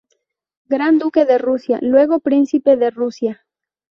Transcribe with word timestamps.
Gran 0.65 0.97
duque 0.97 1.25
de 1.25 1.37
Rusia, 1.37 1.77
luego 1.79 2.21
príncipe 2.21 2.75
de 2.75 2.89
Rusia. 2.89 3.45